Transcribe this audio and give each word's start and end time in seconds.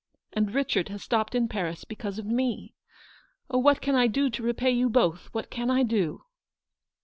And 0.33 0.51
Richard 0.55 0.89
has 0.89 1.03
stopped 1.03 1.35
in 1.35 1.47
Paris 1.47 1.83
because 1.85 2.17
of 2.17 2.25
me. 2.25 2.73
Oh, 3.51 3.59
what 3.59 3.81
can 3.81 3.93
I 3.93 4.07
do 4.07 4.31
to 4.31 4.41
repay 4.41 4.71
you 4.71 4.89
both, 4.89 5.27
what 5.31 5.51
can 5.51 5.69
I 5.69 5.83
do 5.83 6.23